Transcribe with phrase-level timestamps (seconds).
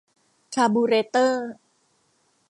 [0.53, 1.47] คาร์บูเรเตอร์